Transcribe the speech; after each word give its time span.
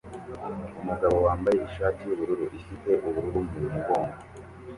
Umugabo 0.81 1.15
wambaye 1.25 1.57
ishati 1.67 2.01
yubururu 2.07 2.45
ifite 2.59 2.89
ubururu 3.07 3.39
mu 3.53 3.59
mugongo 3.73 4.15